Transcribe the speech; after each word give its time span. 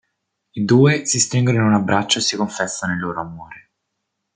I 0.55 0.65
due 0.65 1.05
si 1.05 1.19
stringono 1.19 1.57
in 1.59 1.63
un 1.63 1.75
abbraccio 1.75 2.17
e 2.17 2.21
si 2.23 2.35
confessano 2.35 2.93
il 2.93 2.99
loro 3.01 3.19
amore. 3.21 3.69